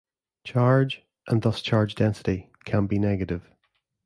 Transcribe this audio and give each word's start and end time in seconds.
Charge, 0.43 1.03
and 1.27 1.43
thus 1.43 1.61
charge 1.61 1.93
density, 1.93 2.49
can 2.65 2.87
be 2.87 2.97
negative. 2.97 3.51